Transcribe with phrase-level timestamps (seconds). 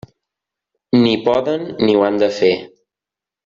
[1.03, 2.53] Ni poden ni ho han de fer.